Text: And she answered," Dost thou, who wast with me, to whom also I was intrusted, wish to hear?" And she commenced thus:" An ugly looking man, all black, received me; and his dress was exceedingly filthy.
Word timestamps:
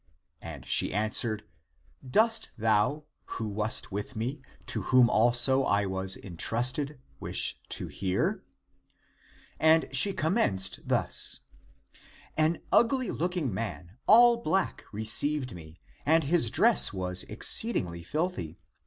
And 0.41 0.65
she 0.65 0.91
answered," 0.91 1.43
Dost 2.17 2.49
thou, 2.57 3.05
who 3.37 3.47
wast 3.47 3.91
with 3.91 4.15
me, 4.15 4.41
to 4.65 4.81
whom 4.89 5.11
also 5.11 5.63
I 5.63 5.85
was 5.85 6.15
intrusted, 6.15 6.99
wish 7.19 7.59
to 7.69 7.85
hear?" 7.85 8.43
And 9.69 9.87
she 9.95 10.11
commenced 10.13 10.87
thus:" 10.87 11.41
An 12.35 12.61
ugly 12.71 13.11
looking 13.11 13.53
man, 13.53 13.99
all 14.07 14.37
black, 14.37 14.85
received 14.91 15.53
me; 15.53 15.79
and 16.03 16.23
his 16.23 16.49
dress 16.49 16.91
was 16.91 17.21
exceedingly 17.25 18.01
filthy. 18.01 18.57